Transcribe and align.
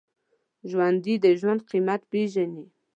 ژوندي 0.69 1.15
د 1.23 1.25
ژوند 1.39 1.61
قېمت 1.69 2.01
پېژني 2.11 2.65